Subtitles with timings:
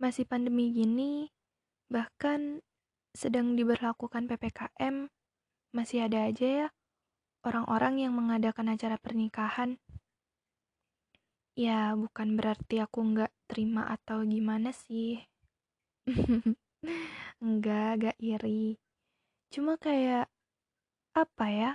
[0.00, 1.28] masih pandemi gini,
[1.92, 2.64] bahkan
[3.12, 5.06] sedang diberlakukan PPKM,
[5.76, 6.68] masih ada aja ya
[7.44, 9.80] orang-orang yang mengadakan acara pernikahan.
[11.56, 15.20] Ya, bukan berarti aku nggak terima atau gimana sih.
[17.44, 18.76] Enggak, gak iri.
[19.52, 20.28] Cuma kayak,
[21.16, 21.72] apa ya?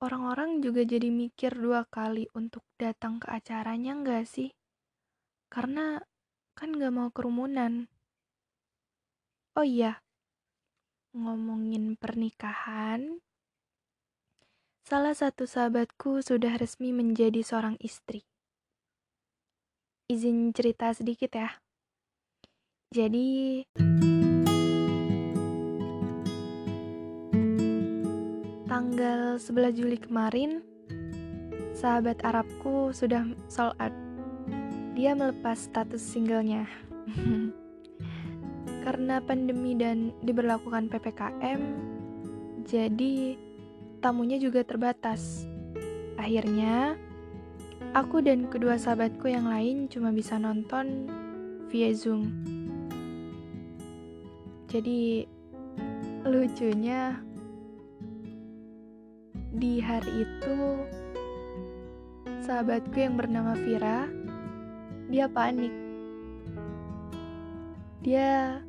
[0.00, 4.48] Orang-orang juga jadi mikir dua kali untuk datang ke acaranya nggak sih?
[5.52, 6.00] Karena
[6.60, 7.88] kan nggak mau kerumunan.
[9.56, 10.04] Oh iya,
[11.16, 13.24] ngomongin pernikahan,
[14.84, 18.28] salah satu sahabatku sudah resmi menjadi seorang istri.
[20.12, 21.48] Izin cerita sedikit ya.
[22.92, 23.64] Jadi,
[28.68, 30.60] tanggal 11 Juli kemarin,
[31.72, 34.09] sahabat Arabku sudah sold out.
[35.00, 36.68] Dia melepas status singlenya.
[38.84, 41.60] Karena pandemi dan diberlakukan PPKM,
[42.68, 43.32] jadi
[44.04, 45.48] tamunya juga terbatas.
[46.20, 47.00] Akhirnya,
[47.96, 51.08] aku dan kedua sahabatku yang lain cuma bisa nonton
[51.72, 52.28] via Zoom.
[54.68, 55.24] Jadi,
[56.28, 57.16] lucunya
[59.56, 60.56] di hari itu
[62.44, 64.19] sahabatku yang bernama Vira
[65.10, 65.74] dia panik.
[68.00, 68.62] Dia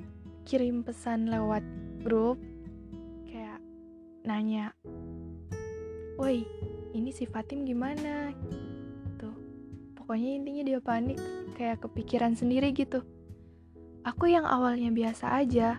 [0.44, 1.62] kirim pesan lewat
[2.02, 2.42] grup
[3.30, 3.62] kayak
[4.26, 4.74] nanya
[6.18, 6.44] woi
[6.98, 8.34] ini si Fatim gimana?
[9.22, 9.38] Tuh
[9.96, 11.22] pokoknya intinya dia panik
[11.56, 13.06] kayak kepikiran sendiri gitu.
[14.02, 15.78] Aku yang awalnya biasa aja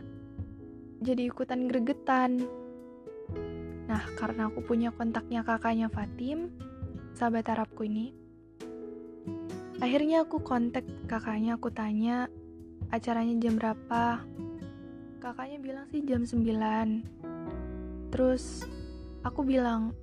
[1.02, 2.46] jadi ikutan gregetan.
[3.90, 6.54] Nah, karena aku punya kontaknya kakaknya Fatim,
[7.18, 8.14] sahabat Arabku ini,
[9.80, 12.28] akhirnya aku kontak kakaknya, aku tanya
[12.92, 14.20] acaranya jam berapa.
[15.22, 18.12] Kakaknya bilang sih jam 9.
[18.12, 18.66] Terus
[19.22, 19.94] aku bilang,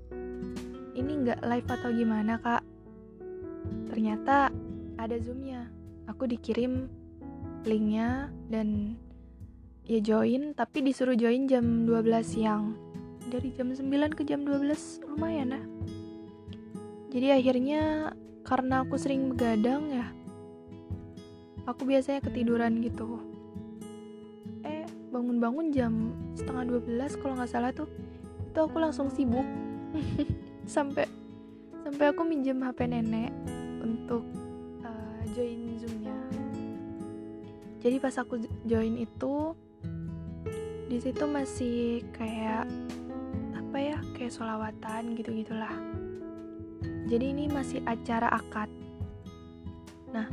[0.95, 2.63] ini nggak live atau gimana kak?
[3.91, 4.49] Ternyata
[4.97, 5.69] ada zoomnya.
[6.09, 6.89] Aku dikirim
[7.67, 8.97] linknya dan
[9.85, 12.89] ya join, tapi disuruh join jam 12 siang
[13.29, 15.63] dari jam 9 ke jam 12 lumayan lah
[17.13, 18.13] jadi akhirnya
[18.49, 20.09] karena aku sering begadang ya.
[21.69, 23.21] Aku biasanya ketiduran gitu.
[24.65, 27.85] Eh bangun-bangun jam setengah 12 kalau nggak salah tuh
[28.49, 29.45] itu aku langsung sibuk.
[30.65, 31.05] Sampai
[31.85, 33.33] sampai aku minjem HP nenek
[33.81, 34.25] untuk
[34.85, 36.17] uh, join zoomnya.
[37.81, 39.53] Jadi pas aku join itu
[40.89, 42.65] di situ masih kayak
[43.57, 45.73] apa ya kayak solawatan gitu gitulah
[47.09, 48.69] jadi ini masih acara akad.
[50.13, 50.29] Nah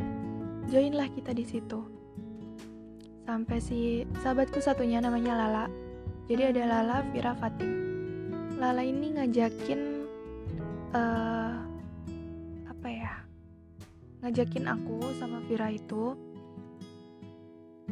[0.69, 1.81] joinlah kita di situ.
[3.27, 5.67] Sampai si sahabatku satunya namanya Lala.
[6.29, 7.87] Jadi ada Lala Vira Fatim
[8.57, 9.81] Lala ini ngajakin
[10.97, 11.55] uh,
[12.67, 13.15] apa ya
[14.25, 16.17] ngajakin aku sama Vira itu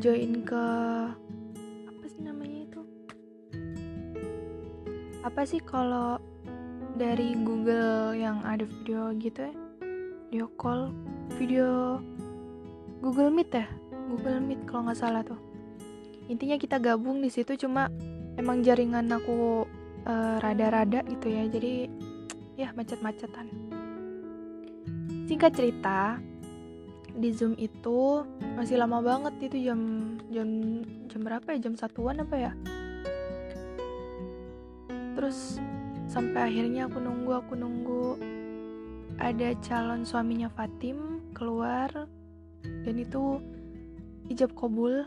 [0.00, 0.66] join ke
[5.24, 6.20] apa sih kalau
[6.94, 9.54] dari Google yang ada video gitu ya.
[10.30, 10.94] Video call
[11.34, 11.98] video
[13.02, 13.66] Google Meet ya?
[14.10, 15.38] Google Meet kalau nggak salah tuh.
[16.30, 17.90] Intinya kita gabung di situ cuma
[18.38, 19.66] emang jaringan aku
[20.06, 20.38] rada
[20.70, 21.44] rada-rada gitu ya.
[21.50, 21.90] Jadi
[22.54, 23.50] ya macet-macetan.
[25.26, 26.22] Singkat cerita
[27.14, 30.48] di Zoom itu masih lama banget itu jam jam
[31.10, 31.58] jam berapa ya?
[31.70, 32.52] Jam satuan apa ya?
[35.14, 35.58] Terus
[36.14, 38.06] sampai akhirnya aku nunggu aku nunggu.
[39.18, 41.90] Ada calon suaminya Fatim keluar
[42.62, 43.42] dan itu
[44.30, 45.06] ijab kabul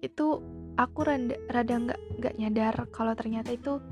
[0.00, 0.40] itu
[0.78, 3.82] aku rada rada nggak nggak nyadar kalau ternyata itu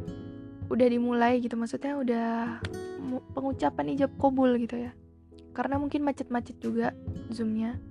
[0.70, 1.58] udah dimulai gitu.
[1.58, 2.62] Maksudnya udah
[3.34, 4.94] pengucapan ijab kabul gitu ya.
[5.50, 6.94] Karena mungkin macet-macet juga
[7.34, 7.82] zoomnya.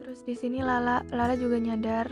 [0.00, 2.08] Terus di sini Lala Lala juga nyadar.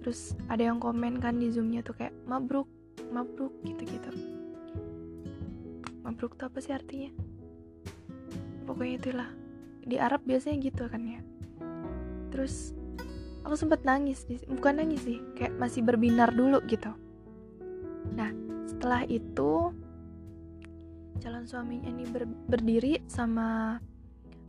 [0.00, 2.79] Terus ada yang komen kan di zoomnya tuh kayak mabruk
[3.10, 4.10] mabruk gitu-gitu.
[6.06, 7.10] Mabruk tuh apa sih artinya?
[8.64, 9.28] Pokoknya itulah.
[9.84, 11.20] Di Arab biasanya gitu kan ya.
[12.30, 12.72] Terus
[13.42, 16.92] aku sempet nangis bukan nangis sih kayak masih berbinar dulu gitu.
[18.14, 18.30] Nah
[18.68, 19.74] setelah itu
[21.20, 23.76] calon suaminya ini ber berdiri sama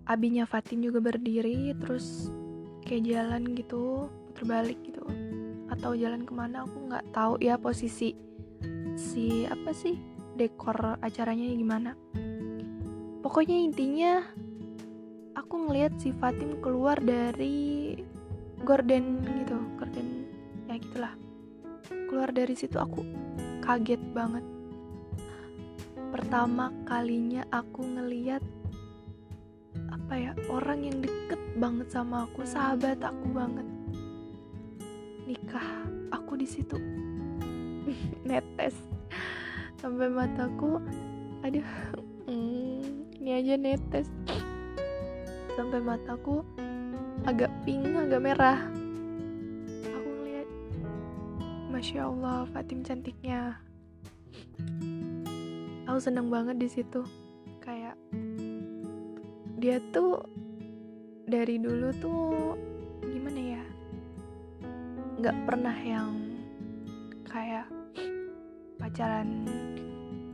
[0.08, 2.30] abinya Fatin juga berdiri terus
[2.86, 5.02] kayak jalan gitu puter balik gitu.
[5.72, 8.14] Atau jalan ke mana aku nggak tahu ya posisi
[8.96, 10.00] si apa sih
[10.36, 11.92] dekor acaranya gimana.
[13.22, 14.26] Pokoknya intinya
[15.38, 17.96] aku ngeliat si Fatim keluar dari
[18.64, 20.08] gorden gitu gorden
[20.68, 21.14] ya gitulah.
[22.10, 23.04] Keluar dari situ aku
[23.64, 24.44] kaget banget.
[26.12, 28.44] Pertama kalinya aku ngeliat
[29.88, 33.68] apa ya orang yang deket banget sama aku sahabat aku banget.
[35.28, 36.76] Nikah aku di situ
[38.28, 38.76] netes.
[39.82, 40.78] Sampai mataku
[41.42, 41.66] aduh
[42.30, 44.08] hmm, ini aja netes.
[45.58, 46.46] Sampai mataku
[47.26, 48.60] agak pink agak merah.
[49.90, 50.50] Aku ngeliat
[51.70, 53.58] masya allah Fatim cantiknya.
[55.90, 57.04] Aku seneng banget di situ.
[57.62, 57.98] Kayak
[59.62, 60.26] dia tuh
[61.30, 62.58] dari dulu tuh
[63.06, 63.64] gimana ya?
[65.22, 66.21] Nggak pernah yang
[68.92, 69.48] pacaran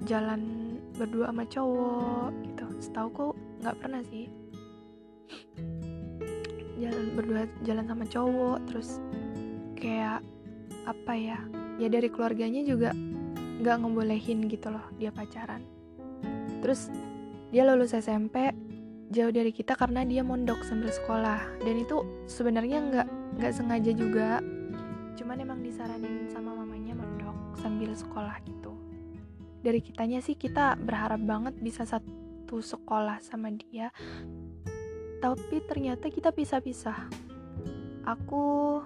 [0.09, 0.41] jalan
[0.97, 2.65] berdua sama cowok gitu.
[2.81, 4.25] Setahu kok nggak pernah sih.
[6.81, 8.97] Jalan berdua jalan sama cowok terus
[9.77, 10.25] kayak
[10.89, 11.37] apa ya
[11.77, 12.97] ya dari keluarganya juga
[13.61, 15.61] nggak ngebolehin gitu loh dia pacaran.
[16.65, 16.89] Terus
[17.53, 18.49] dia lulus SMP
[19.13, 21.45] jauh dari kita karena dia mondok sambil sekolah.
[21.61, 23.07] Dan itu sebenarnya nggak
[23.37, 24.41] nggak sengaja juga.
[25.13, 26.97] Cuman emang disaranin sama mamanya
[27.59, 28.73] sambil sekolah gitu.
[29.61, 33.91] Dari kitanya sih kita berharap banget bisa satu sekolah sama dia.
[35.17, 37.09] Tapi ternyata kita pisah-pisah.
[38.07, 38.79] Aku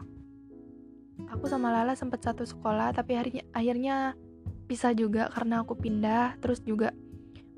[1.29, 3.95] aku sama Lala sempat satu sekolah tapi akhirnya akhirnya
[4.65, 6.39] pisah juga karena aku pindah.
[6.41, 6.95] Terus juga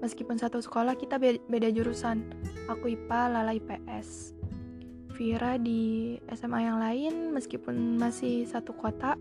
[0.04, 2.27] meskipun satu sekolah kita beda, jurusan.
[2.68, 4.33] Aku IPA Lala IPS
[5.13, 9.13] Vira di SMA yang lain meskipun masih satu kota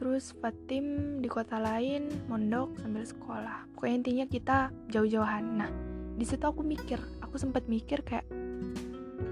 [0.00, 3.68] terus Fatim di kota lain mondok sambil sekolah.
[3.76, 4.58] Pokoknya intinya kita
[4.88, 5.44] jauh-jauhan.
[5.60, 5.68] Nah
[6.16, 8.24] di situ aku mikir aku sempat mikir kayak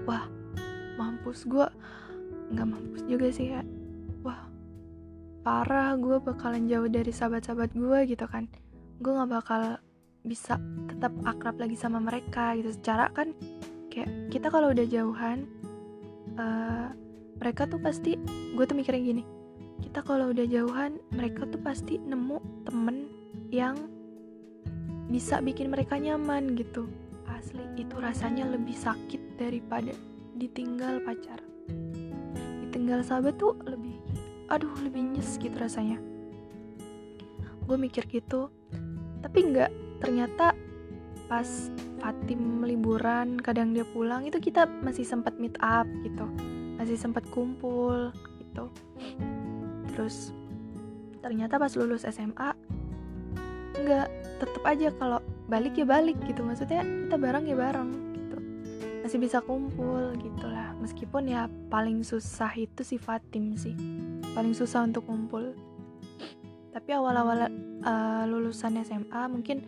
[0.05, 0.29] wah
[1.01, 1.65] mampus gue
[2.53, 3.61] nggak mampus juga sih ya
[4.21, 4.45] wah
[5.41, 8.45] parah gue bakalan jauh dari sahabat-sahabat gue gitu kan.
[9.01, 9.81] Gue nggak bakal
[10.21, 12.69] bisa tetap akrab lagi sama mereka gitu.
[12.77, 13.33] Secara kan
[13.89, 15.49] kayak kita kalau udah jauhan
[16.37, 16.93] uh,
[17.41, 18.21] mereka tuh pasti
[18.53, 19.38] gue tuh mikirnya gini
[19.79, 22.37] kita kalau udah jauhan mereka tuh pasti nemu
[22.67, 23.09] temen
[23.49, 23.75] yang
[25.09, 26.85] bisa bikin mereka nyaman gitu.
[27.25, 29.95] Asli itu rasanya lebih sakit daripada
[30.37, 31.41] ditinggal pacar.
[32.67, 33.97] Ditinggal sahabat tuh lebih
[34.49, 35.97] aduh lebih nyes gitu rasanya.
[37.65, 38.53] Gue mikir gitu
[39.25, 39.71] tapi nggak.
[39.99, 40.55] Ternyata
[41.27, 41.49] pas
[41.99, 46.29] Fatim liburan kadang dia pulang itu kita masih sempat meet up gitu.
[46.79, 48.71] Masih sempat kumpul gitu
[49.93, 50.31] terus
[51.19, 52.55] ternyata pas lulus SMA
[53.79, 54.07] nggak
[54.39, 55.19] tetep aja kalau
[55.51, 56.41] balik ya balik gitu.
[56.45, 58.37] Maksudnya kita bareng ya bareng gitu.
[59.03, 60.73] Masih bisa kumpul gitulah.
[60.79, 63.75] Meskipun ya paling susah itu si Fatim sih.
[64.33, 65.57] Paling susah untuk kumpul.
[66.69, 67.49] Tapi awal-awal
[67.83, 69.65] uh, lulusan SMA mungkin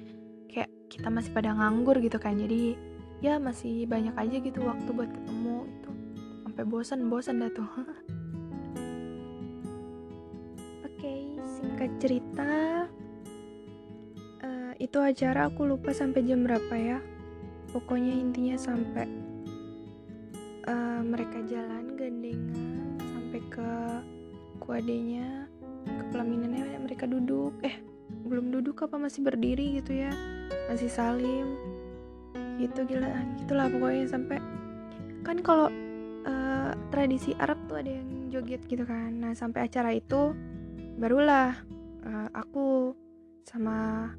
[0.48, 2.38] kayak kita masih pada nganggur gitu kan.
[2.38, 2.78] Jadi
[3.22, 5.92] ya masih banyak aja gitu waktu buat ketemu itu
[6.42, 7.70] sampai bosan bosan dah tuh
[11.82, 12.54] singkat cerita
[14.46, 17.02] uh, itu acara aku lupa sampai jam berapa ya.
[17.74, 19.10] Pokoknya intinya sampai
[20.70, 23.72] uh, mereka jalan gandengan sampai ke
[24.62, 25.50] kuadenya
[25.82, 27.58] ke pelaminannya mereka duduk.
[27.66, 27.82] Eh
[28.30, 30.14] belum duduk apa masih berdiri gitu ya
[30.70, 31.58] masih salim.
[32.62, 33.10] Gitu gila.
[33.42, 34.38] Gitulah pokoknya sampai
[35.26, 35.66] kan kalau
[36.30, 39.18] uh, tradisi Arab tuh ada yang joget gitu kan.
[39.18, 40.38] Nah sampai acara itu
[41.00, 41.56] barulah
[42.04, 42.96] uh, aku
[43.48, 44.10] sama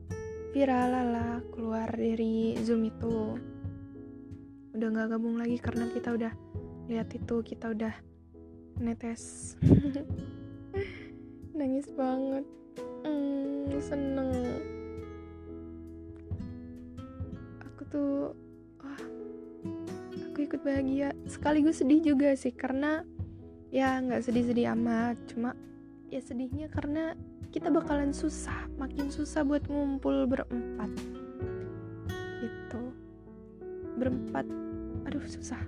[0.52, 3.40] Vira Lala keluar dari Zoom itu.
[4.76, 6.32] Udah nggak gabung lagi karena kita udah
[6.92, 7.94] lihat itu kita udah
[8.76, 9.56] netes.
[11.56, 12.44] Nangis banget.
[13.04, 14.30] Mm, seneng.
[17.72, 18.36] Aku tuh
[18.84, 19.02] wah
[20.28, 21.16] aku ikut bahagia.
[21.24, 23.04] Sekaligus sedih juga sih karena
[23.72, 25.56] ya nggak sedih-sedih amat cuma
[26.12, 27.16] ya sedihnya karena
[27.48, 30.92] kita bakalan susah makin susah buat ngumpul berempat.
[32.44, 32.82] Gitu.
[33.96, 34.44] Berempat.
[35.08, 35.64] Aduh susah.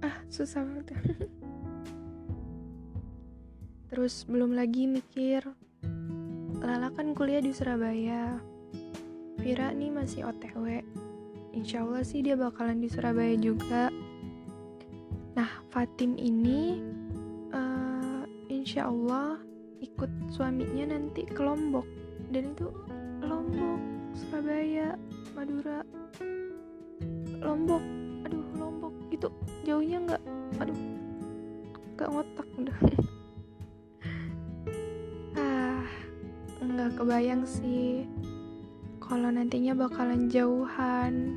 [0.00, 0.96] Ah susah banget
[3.92, 5.44] terus belum lagi mikir
[6.64, 8.40] Lala kan kuliah di Surabaya.
[9.36, 10.80] Vira nih masih OTW
[11.52, 13.92] Insya Allah sih dia bakalan di Surabaya juga.
[15.36, 16.80] Nah Fatim ini
[17.52, 19.51] uh, Insya Allah
[19.82, 21.84] ikut suaminya nanti ke Lombok.
[22.30, 22.70] Dan itu
[23.20, 23.80] Lombok
[24.14, 24.94] Surabaya
[25.34, 25.82] Madura.
[27.42, 27.82] Lombok
[28.22, 29.28] aduh Lombok itu
[29.66, 30.22] jauhnya nggak
[30.62, 30.78] aduh
[31.98, 32.78] nggak ngotak udah.
[35.32, 35.88] Ah
[36.62, 38.06] nggak kebayang sih
[39.02, 41.34] kalau nantinya bakalan jauhan.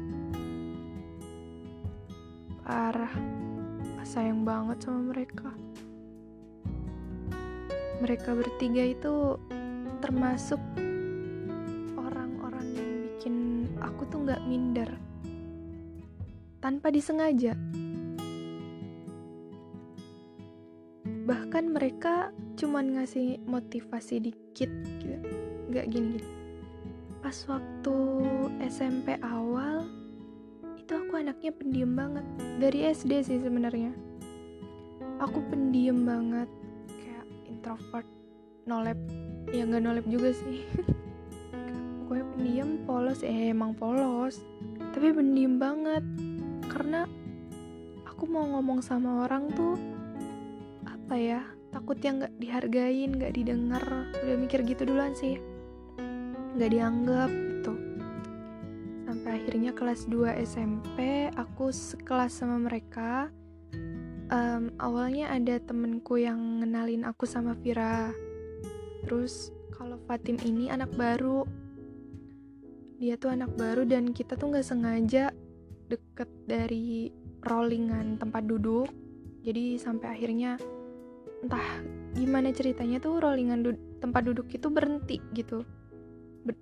[2.65, 3.13] Parah
[4.05, 5.49] sayang banget sama mereka
[8.05, 9.33] mereka bertiga itu
[9.97, 10.61] termasuk
[11.97, 13.35] orang-orang yang bikin
[13.81, 14.85] aku tuh nggak minder
[16.61, 17.57] tanpa disengaja.
[21.25, 24.69] Bahkan mereka cuman ngasih motivasi dikit
[25.01, 25.17] gitu.
[25.73, 26.29] Nggak gini-gini.
[27.25, 27.97] Pas waktu
[28.69, 29.89] SMP awal,
[30.77, 32.25] itu aku anaknya pendiam banget.
[32.61, 33.97] Dari SD sih sebenarnya.
[35.17, 36.64] Aku pendiam banget.
[37.65, 38.05] Introvert,
[38.69, 38.93] nolep.
[39.49, 40.61] Ya nggak nolep juga sih.
[42.05, 43.25] Pokoknya pendiam, polos.
[43.25, 44.37] Eh emang polos.
[44.93, 46.05] Tapi pendiam banget
[46.69, 47.09] karena
[48.05, 49.73] aku mau ngomong sama orang tuh
[50.85, 51.41] apa ya
[51.73, 53.81] takutnya nggak dihargain nggak didengar
[54.13, 55.41] udah mikir gitu duluan sih
[56.53, 57.73] nggak dianggap gitu
[59.09, 63.33] sampai akhirnya kelas 2 SMP aku sekelas sama mereka
[64.31, 68.13] um, awalnya ada temenku yang ngenalin aku sama Vira.
[69.05, 71.45] Terus kalau Fatim ini anak baru.
[72.95, 75.35] Dia tuh anak baru dan kita tuh nggak sengaja
[75.91, 77.11] deket dari
[77.43, 78.87] rollingan tempat duduk.
[79.45, 80.57] Jadi sampai akhirnya
[81.43, 81.83] entah
[82.17, 85.61] gimana ceritanya tuh rollingan du tempat duduk itu berhenti gitu.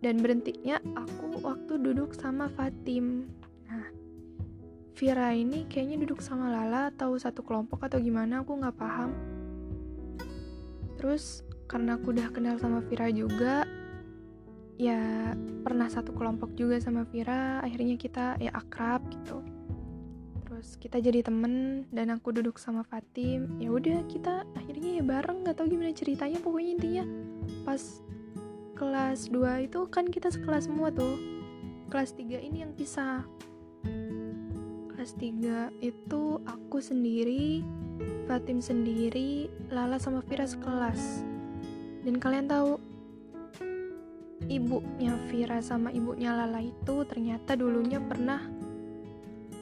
[0.02, 3.28] Dan berhentinya aku waktu duduk sama Fatim
[4.94, 9.10] Vira ini kayaknya duduk sama Lala atau satu kelompok atau gimana aku nggak paham.
[11.02, 13.66] Terus karena aku udah kenal sama Vira juga
[14.78, 15.34] ya
[15.66, 19.42] pernah satu kelompok juga sama Vira akhirnya kita ya akrab gitu.
[20.46, 25.42] Terus kita jadi temen dan aku duduk sama Fatim ya udah kita akhirnya ya bareng
[25.42, 27.06] nggak tahu gimana ceritanya pokoknya intinya
[27.66, 27.82] pas
[28.78, 31.18] kelas 2 itu kan kita sekelas semua tuh.
[31.90, 33.26] Kelas 3 ini yang pisah
[35.04, 37.60] kelas 3 itu aku sendiri
[38.24, 41.28] Fatim sendiri Lala sama Vira sekelas.
[42.08, 42.80] Dan kalian tahu
[44.48, 48.48] ibunya Vira sama ibunya Lala itu ternyata dulunya pernah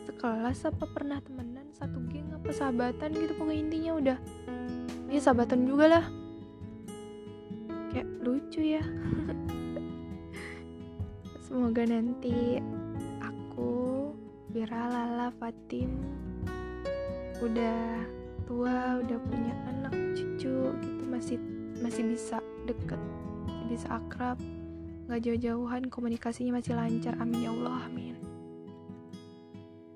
[0.06, 4.18] sekelas apa pernah temenan satu geng apa sahabatan gitu pokoknya intinya udah.
[5.10, 6.06] Ya, sahabatan juga lah.
[7.90, 8.86] Kayak lucu ya.
[11.50, 12.62] Semoga nanti
[13.26, 14.01] aku
[14.52, 15.96] Vira Lala Fatim.
[17.40, 18.04] Udah
[18.44, 21.04] tua udah punya anak cucu gitu.
[21.08, 21.40] Masih
[21.80, 23.00] masih bisa deket
[23.72, 24.36] bisa akrab.
[25.08, 27.16] Nggak jauh-jauhan komunikasinya masih lancar.
[27.24, 28.16] Amin ya Allah amin.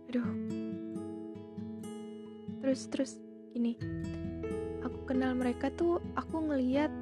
[0.07, 0.31] Aduh.
[2.63, 3.11] Terus terus
[3.51, 3.75] gini
[4.87, 6.95] aku kenal mereka tuh aku ngeliat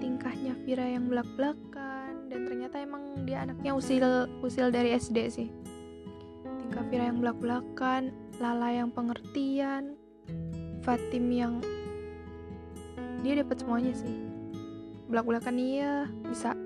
[0.00, 2.32] tingkahnya Vira yang belak-belakan.
[2.32, 5.59] Dan ternyata emang dia anaknya usil usil dari SD sih
[6.90, 8.10] Vira yang belak-belakan
[8.42, 9.94] Lala yang pengertian
[10.82, 11.62] Fatim yang
[13.22, 14.10] dia dapat semuanya sih.
[15.06, 16.56] Belak-belakan iya bisa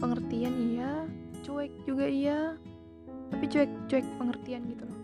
[0.00, 1.04] pengertian iya
[1.44, 2.56] cuek juga iya
[3.28, 5.00] tapi cuek cuek pengertian gitu loh.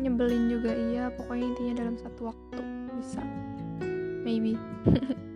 [0.00, 2.60] Nyebelin juga iya pokoknya intinya dalam satu waktu
[2.96, 3.22] bisa.
[4.24, 4.56] Maybe.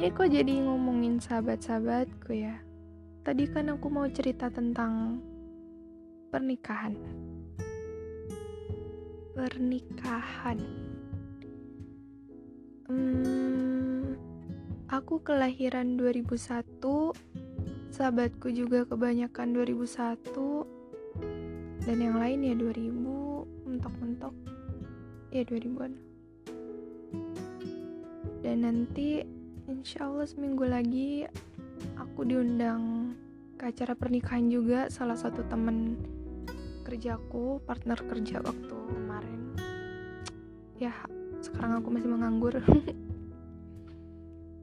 [0.00, 2.58] Ya kok jadi ngomongin sahabat-sahabatku ya
[3.22, 5.22] tadi kan aku mau cerita tentang
[6.30, 6.94] pernikahan
[9.32, 10.58] pernikahan
[12.90, 13.62] hmm,
[14.92, 16.36] Aku kelahiran 2001,
[17.96, 20.20] sahabatku juga kebanyakan 2001,
[21.88, 22.92] dan yang lain ya 2000,
[23.72, 24.36] mentok-mentok,
[25.32, 25.96] ya 2000-an.
[28.44, 29.24] Dan nanti
[29.64, 31.24] insya Allah seminggu lagi
[31.98, 33.14] aku diundang
[33.56, 35.96] ke acara pernikahan juga salah satu temen
[36.82, 39.40] kerjaku, partner kerja waktu kemarin.
[40.76, 40.92] Ya,
[41.40, 42.58] sekarang aku masih menganggur.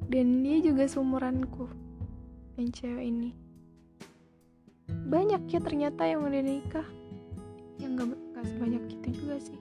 [0.10, 1.70] dan dia juga seumuranku
[2.58, 3.32] yang cewek ini
[4.90, 6.88] banyak ya ternyata yang udah nikah
[7.78, 9.60] yang gak, gak sebanyak itu juga sih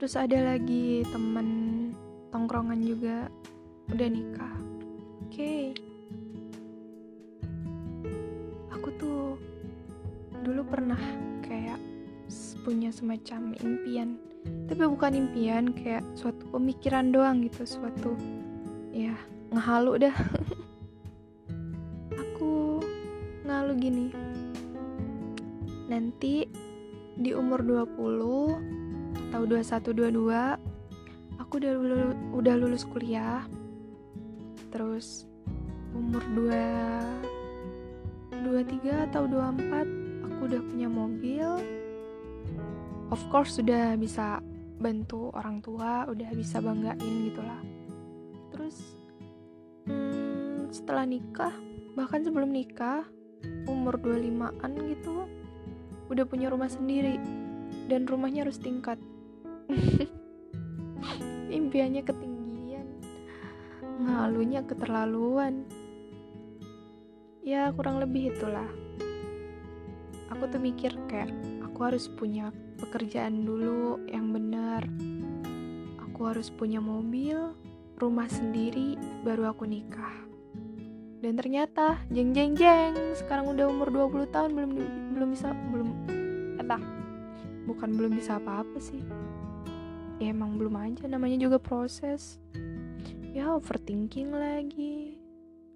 [0.00, 1.48] terus ada lagi temen
[2.32, 3.28] tongkrongan juga
[3.92, 4.54] udah nikah
[5.28, 5.76] okay.
[8.72, 9.36] aku tuh
[10.40, 11.00] dulu pernah
[11.44, 11.76] kayak
[12.64, 14.16] punya semacam impian.
[14.68, 18.16] Tapi bukan impian kayak suatu pemikiran doang gitu suatu
[18.92, 19.12] ya
[19.52, 20.12] ngehalu dah.
[22.24, 22.80] Aku
[23.44, 24.06] ngalu gini.
[25.88, 26.48] Nanti
[27.18, 30.68] di umur 20 atau 21 22
[31.48, 33.40] aku udah lulus, udah lulus kuliah
[34.68, 35.24] terus
[35.96, 37.38] umur 2
[38.44, 41.48] 23 atau 24 aku udah punya mobil.
[43.08, 44.38] Of course sudah bisa
[44.78, 47.60] bantu orang tua udah bisa banggain gitulah.
[48.54, 48.76] Terus
[49.90, 51.54] hmm, setelah nikah
[51.98, 53.02] bahkan sebelum nikah
[53.66, 55.26] umur 25an gitu
[56.08, 57.18] udah punya rumah sendiri
[57.90, 58.96] dan rumahnya harus tingkat.
[61.48, 62.37] Impiannya ketinggian
[64.08, 65.68] ngalunya keterlaluan
[67.44, 68.68] ya kurang lebih itulah
[70.32, 71.32] aku tuh mikir kayak
[71.78, 74.86] aku harus punya pekerjaan dulu yang benar.
[76.08, 77.54] Aku harus punya mobil,
[77.98, 80.26] rumah sendiri, baru aku nikah.
[81.18, 84.70] Dan ternyata, jeng jeng jeng, sekarang udah umur 20 tahun belum
[85.18, 85.88] belum bisa belum
[86.62, 86.82] entah.
[87.66, 89.02] Bukan belum bisa apa-apa sih.
[90.18, 92.38] Ya emang belum aja namanya juga proses.
[93.36, 95.20] Ya overthinking lagi.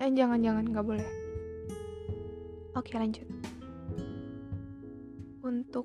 [0.00, 1.10] Eh jangan-jangan nggak boleh.
[2.72, 3.28] Oke lanjut.
[5.44, 5.84] Untuk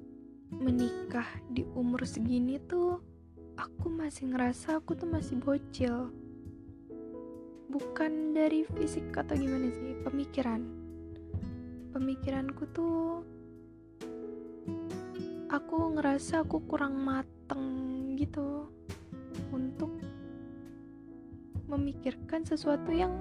[0.54, 3.04] menikah di umur segini tuh
[3.60, 6.14] aku masih ngerasa aku tuh masih bocil
[7.68, 10.64] bukan dari fisik atau gimana sih pemikiran
[11.92, 13.28] pemikiranku tuh
[15.52, 18.72] aku ngerasa aku kurang mateng gitu
[19.52, 19.92] untuk
[21.68, 23.12] memikirkan sesuatu yang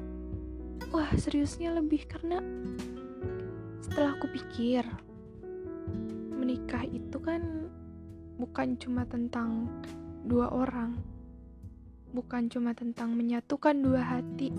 [0.94, 2.38] wah seriusnya lebih karena
[3.82, 4.86] setelah aku pikir
[6.38, 7.66] menikah itu kan
[8.38, 9.66] bukan cuma tentang
[10.26, 10.94] dua orang,
[12.12, 14.52] bukan cuma tentang menyatukan dua hati,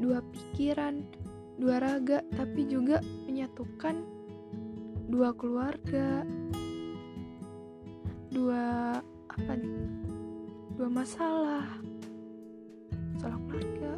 [0.00, 1.04] dua pikiran,
[1.60, 4.02] dua raga, tapi juga menyatukan
[5.10, 6.24] dua keluarga,
[8.32, 8.98] dua
[9.30, 9.78] apa nih?
[10.78, 11.77] Dua masalah,
[13.28, 13.92] masalah keluarga.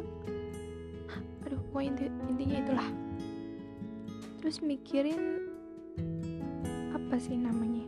[1.47, 2.89] Aduh, pokoknya intinya itulah.
[4.43, 5.23] Terus mikirin
[6.91, 7.87] apa sih namanya?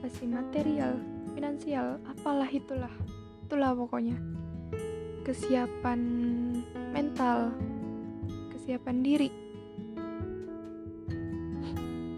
[0.00, 0.96] Apa sih material
[1.36, 2.92] finansial apalah itulah.
[3.44, 4.16] Itulah pokoknya.
[5.28, 6.00] Kesiapan
[6.96, 7.52] mental
[8.56, 9.30] kesiapan diri.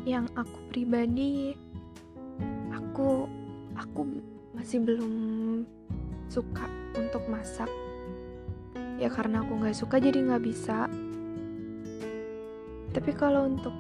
[0.07, 1.59] Yang aku pribadi
[2.71, 3.27] aku
[3.75, 4.01] aku
[4.55, 5.15] masih belum
[6.31, 7.67] suka untuk masak
[9.03, 10.87] ya karena aku nggak suka jadi nggak bisa.
[12.95, 13.75] Tapi kalau untuk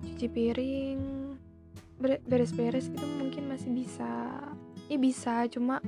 [0.00, 1.00] cuci piring
[2.00, 4.40] beres-beres gitu mungkin masih bisa.
[4.88, 5.84] Ya bisa cuma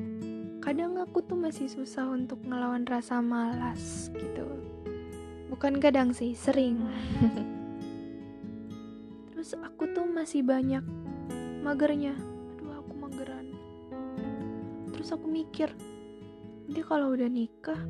[0.61, 4.45] kadang aku tuh masih susah untuk ngelawan rasa malas gitu.
[5.49, 6.85] Bukan kadang sih sering.
[9.33, 10.85] Terus aku tuh masih banyak
[11.65, 12.13] magernya.
[12.53, 13.49] Aduh aku mageran.
[14.93, 15.73] Terus aku mikir
[16.69, 17.81] nanti kalau udah nikah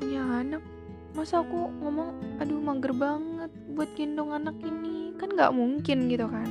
[0.00, 0.64] punya anak.
[1.12, 5.12] Masa aku ngomong aduh mager banget buat gendong anak ini.
[5.20, 6.48] Kan nggak mungkin gitu kan?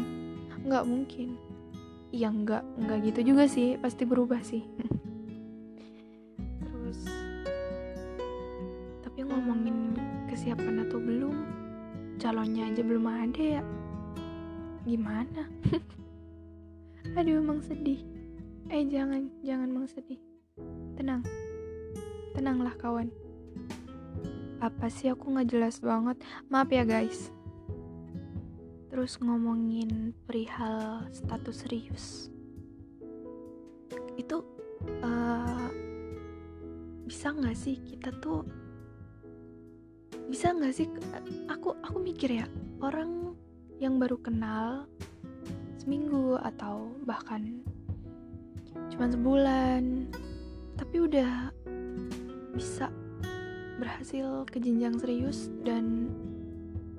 [0.62, 1.34] Nggak mungkin.
[2.14, 4.62] Ya nggak nggak gitu juga sih pasti berubah sih.
[6.62, 7.00] Terus
[9.02, 9.98] tapi ngomongin
[10.30, 11.36] kesiapan atau belum
[12.22, 13.64] calonnya aja belum ada ya.
[14.86, 15.50] Gimana?
[17.18, 18.06] Aduh emang sedih.
[18.70, 20.22] Eh jangan jangan emang sedih.
[20.94, 21.26] Tenang.
[22.38, 23.10] Tenanglah kawan
[24.60, 25.12] apa sih?
[25.12, 26.20] Aku nggak jelas banget.
[26.52, 27.32] Maaf ya guys.
[28.92, 32.30] Terus ngomongin perihal status serius
[34.20, 34.44] itu
[35.00, 35.72] uh,
[37.08, 38.44] bisa nggak sih kita tuh
[40.30, 40.86] bisa nggak sih
[41.50, 42.46] aku aku mikir ya
[42.84, 43.34] orang
[43.80, 44.86] yang baru kenal
[45.80, 47.64] seminggu atau bahkan
[48.92, 50.12] cuma sebulan
[50.76, 51.50] tapi udah
[52.54, 52.92] bisa
[53.80, 56.12] berhasil ke jenjang serius dan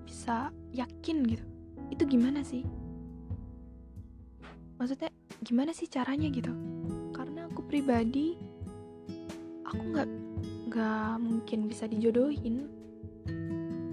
[0.08, 1.44] bisa yakin gitu.
[1.92, 2.64] Itu gimana sih?
[4.80, 5.12] Maksudnya
[5.44, 6.50] gimana sih caranya gitu?
[7.12, 8.34] Karena aku pribadi
[9.68, 10.08] aku nggak
[10.72, 12.66] nggak mungkin bisa dijodohin.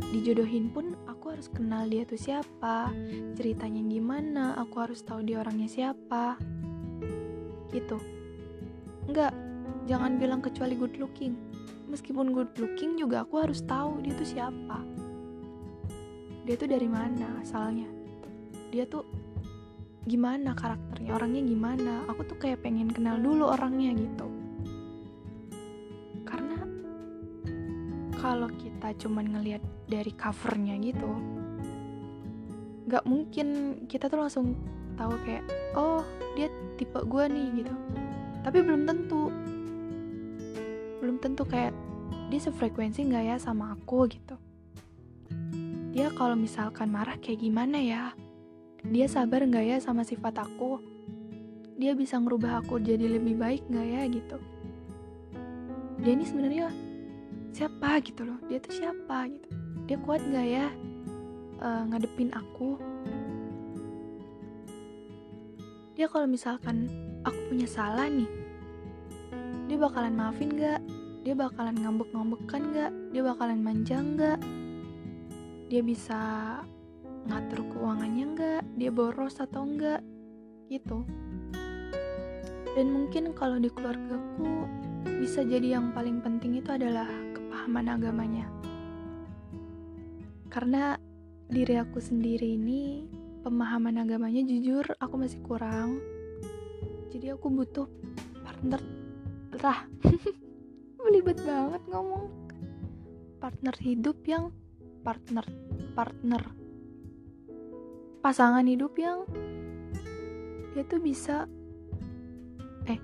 [0.08, 2.90] Dijodohin pun aku harus kenal dia tuh siapa
[3.36, 6.40] ceritanya gimana aku harus tahu dia orangnya siapa.
[7.70, 8.00] Gitu.
[9.12, 9.36] Nggak
[9.88, 11.47] jangan bilang kecuali good looking
[11.88, 14.80] meskipun good looking juga aku harus tahu dia tuh siapa.
[16.44, 17.88] Dia tuh dari mana asalnya.
[18.72, 19.04] Dia tuh
[20.08, 21.94] gimana karakternya orangnya gimana.
[22.12, 24.28] Aku tuh kayak pengen kenal dulu orangnya gitu.
[26.24, 26.60] Karena
[28.20, 31.12] kalau kita cuman ngelihat dari covernya gitu
[32.88, 33.48] nggak mungkin
[33.92, 34.56] kita tuh langsung
[34.96, 35.44] tahu kayak
[35.76, 36.08] oh
[36.40, 36.48] dia
[36.80, 37.74] tipe gue nih gitu.
[38.48, 39.28] Tapi belum tentu
[41.18, 41.74] belum tentu kayak
[42.30, 44.06] dia sefrekuensi nggak ya sama aku?
[44.06, 44.38] gitu.
[45.98, 48.14] Dia kalau misalkan marah kayak gimana ya?
[48.86, 50.78] Dia sabar nggak ya sama sifat aku?
[51.82, 54.38] Dia bisa ngerubah aku jadi lebih baik nggak ya gitu.
[56.06, 56.70] Dia ini sebenarnya
[57.50, 58.38] siapa gitu loh?
[58.46, 59.50] Dia tuh siapa gitu?
[59.90, 60.70] Dia kuat nggak ya
[61.66, 62.78] uh, ngadepin aku?
[65.98, 66.86] Dia kalau misalkan
[67.26, 68.30] aku punya salah nih
[69.68, 70.80] dia bakalan maafin gak
[71.28, 74.40] dia bakalan ngambek-ngambekan gak dia bakalan manja gak
[75.68, 76.20] dia bisa
[77.28, 78.62] ngatur keuangannya nggak?
[78.80, 80.00] Dia boros atau enggak
[80.72, 81.04] gitu.
[82.72, 84.64] Dan mungkin kalau di keluargaku
[85.20, 88.48] bisa jadi yang paling penting itu adalah kepahaman agamanya.
[90.48, 90.96] Karena
[91.52, 93.04] diri aku sendiri ini
[93.44, 96.00] pemahaman agamanya jujur aku masih kurang.
[97.12, 97.88] Jadi aku butuh
[98.46, 98.80] partner
[99.58, 99.84] lah
[101.08, 102.28] belibet banget ngomong.
[103.40, 104.52] Partner hidup yang
[105.08, 105.48] partner
[105.96, 106.44] partner.
[108.20, 109.24] Pasangan hidup yang
[110.76, 111.48] dia tuh bisa
[112.92, 113.00] eh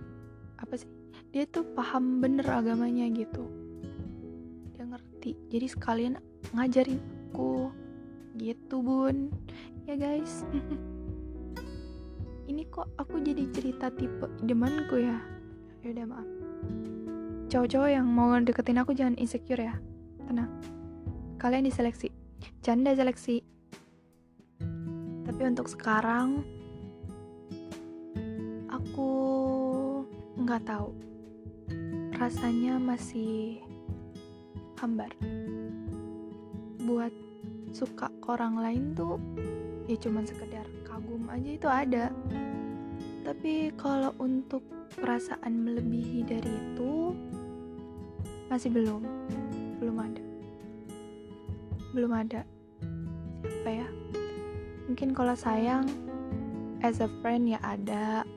[0.59, 0.91] apa sih?
[1.31, 3.47] Dia tuh paham bener agamanya gitu.
[4.75, 5.39] Dia ngerti.
[5.47, 6.19] Jadi sekalian
[6.51, 6.99] ngajarin
[7.31, 7.71] aku
[8.35, 9.31] gitu bun.
[9.87, 10.43] Ya guys.
[12.51, 15.23] Ini kok aku jadi cerita tipe demanku ya.
[15.87, 16.32] Yaudah maaf
[17.53, 19.77] cowok-cowok yang mau deketin aku jangan insecure ya.
[20.25, 20.49] Tenang.
[21.37, 22.09] Kalian diseleksi.
[22.65, 23.45] Canda seleksi.
[25.29, 26.41] Tapi untuk sekarang
[28.73, 29.11] aku
[30.41, 30.97] nggak tahu.
[32.17, 33.61] Rasanya masih
[34.81, 35.13] hambar.
[36.81, 37.13] Buat
[37.69, 39.21] suka ke orang lain tuh
[39.85, 42.09] ya cuman sekedar kagum aja itu ada.
[43.21, 44.65] Tapi kalau untuk
[44.97, 47.13] perasaan melebihi dari itu
[48.47, 49.03] masih belum.
[49.79, 50.23] Belum ada.
[51.91, 52.41] Belum ada.
[53.43, 53.87] Siapa ya?
[54.87, 55.87] Mungkin kalau sayang
[56.83, 58.27] as a friend ya ada.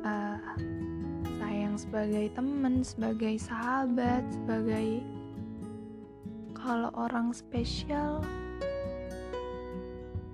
[0.00, 0.40] Uh,
[1.36, 5.04] sayang sebagai teman sebagai sahabat sebagai
[6.56, 8.24] kalau orang spesial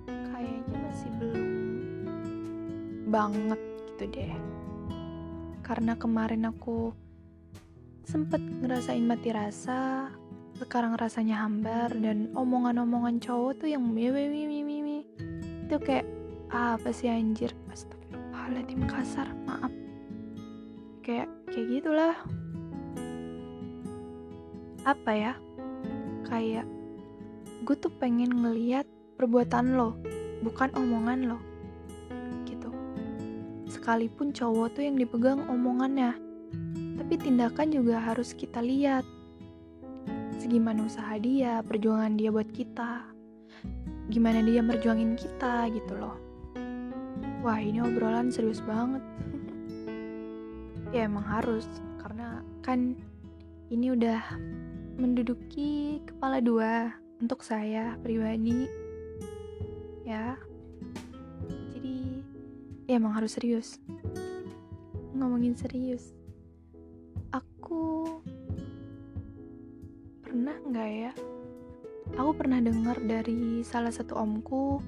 [0.07, 1.47] kayaknya masih belum
[3.11, 3.61] banget
[3.97, 4.35] gitu deh.
[5.65, 6.95] Karena kemarin aku
[8.07, 10.07] sempet ngerasain mati rasa
[10.57, 15.05] sekarang rasanya hambar dan omongan-omongan cowok tuh yang mimi
[15.67, 16.07] itu kayak
[16.55, 17.51] ah, apa sih anjir?
[17.75, 19.75] Astagfirullahaladzim kasar maaf.
[21.03, 22.15] Kayak kayak gitulah.
[24.87, 25.35] Apa ya?
[26.31, 26.71] Kayak
[27.67, 28.87] gue tuh pengen ngeliat
[29.19, 29.99] perbuatan lo
[30.47, 31.39] bukan omongan lo.
[32.47, 32.71] Gitu.
[33.67, 36.26] Sekalipun cowok tuh yang dipegang omongannya
[37.07, 39.07] tapi tindakan juga harus kita lihat
[40.43, 43.07] segimana usaha dia, perjuangan dia buat kita,
[44.11, 46.19] gimana dia merjuangin kita gitu loh.
[47.47, 49.07] Wah ini obrolan serius banget.
[50.99, 51.71] ya emang harus,
[52.03, 52.99] karena kan
[53.71, 54.19] ini udah
[54.99, 56.91] menduduki kepala dua
[57.23, 58.67] untuk saya pribadi.
[60.03, 60.35] Ya,
[61.71, 62.19] jadi
[62.91, 63.79] ya emang harus serius.
[65.15, 66.16] Ngomongin serius,
[67.67, 68.23] aku
[70.23, 71.11] pernah nggak ya?
[72.15, 74.79] Aku pernah dengar dari salah satu omku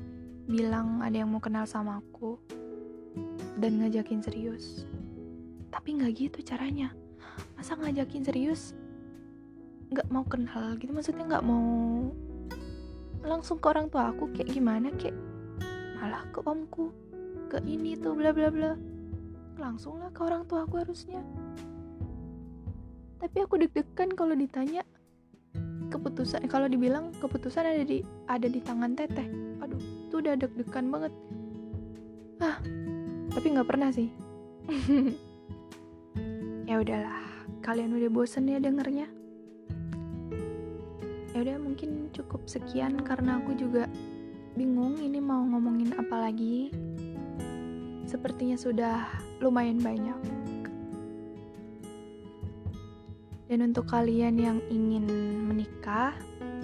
[0.47, 2.38] bilang ada yang mau kenal sama aku
[3.59, 4.87] dan ngajakin serius.
[5.75, 6.95] Tapi nggak gitu caranya.
[7.59, 8.79] Masa ngajakin serius
[9.91, 10.95] nggak mau kenal gitu?
[10.95, 11.67] Maksudnya nggak mau
[13.27, 15.19] langsung ke orang tua aku kayak gimana kayak
[15.99, 16.95] malah ke omku
[17.51, 18.79] ke ini tuh bla bla bla
[19.59, 21.19] langsung lah ke orang tua aku harusnya
[23.19, 24.87] tapi aku deg-degan kalau ditanya.
[25.89, 29.27] Keputusan kalau dibilang keputusan ada di ada di tangan teteh.
[29.59, 31.13] Aduh itu udah deg-degan banget.
[32.39, 32.63] Ah
[33.35, 34.09] tapi nggak pernah sih.
[36.69, 37.25] Ya udahlah
[37.65, 39.09] kalian udah bosen ya dengernya.
[41.33, 43.89] Ya udah mungkin cukup sekian karena aku juga
[44.53, 46.69] bingung ini mau ngomongin apa lagi.
[48.05, 49.01] Sepertinya sudah
[49.41, 50.38] lumayan banyak
[53.49, 55.09] dan untuk kalian yang ingin
[55.49, 56.13] menikah,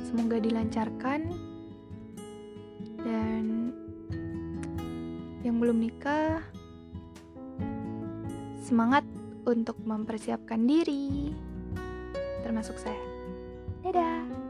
[0.05, 1.33] semoga dilancarkan.
[3.01, 3.73] Dan
[5.41, 6.45] yang belum nikah,
[8.61, 9.05] semangat
[9.49, 11.33] untuk mempersiapkan diri,
[12.45, 13.01] termasuk saya.
[13.85, 14.44] Dadah!